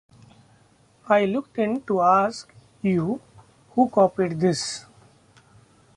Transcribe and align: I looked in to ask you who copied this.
I 1.07 1.25
looked 1.25 1.59
in 1.59 1.83
to 1.83 2.01
ask 2.01 2.51
you 2.81 3.21
who 3.75 3.87
copied 3.89 4.39
this. 4.39 4.85